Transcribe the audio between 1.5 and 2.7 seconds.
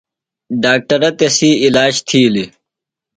عِلاج تِھیلیۡ۔